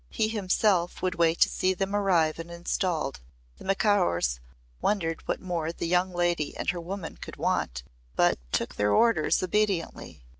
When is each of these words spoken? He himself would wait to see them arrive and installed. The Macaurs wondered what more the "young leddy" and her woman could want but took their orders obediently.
He 0.09 0.29
himself 0.29 1.03
would 1.03 1.13
wait 1.13 1.39
to 1.41 1.47
see 1.49 1.75
them 1.75 1.95
arrive 1.95 2.39
and 2.39 2.49
installed. 2.49 3.19
The 3.59 3.63
Macaurs 3.65 4.39
wondered 4.81 5.21
what 5.27 5.39
more 5.39 5.71
the 5.71 5.85
"young 5.85 6.11
leddy" 6.11 6.57
and 6.57 6.67
her 6.71 6.81
woman 6.81 7.17
could 7.17 7.35
want 7.35 7.83
but 8.15 8.39
took 8.51 8.73
their 8.77 8.91
orders 8.93 9.43
obediently. 9.43 10.23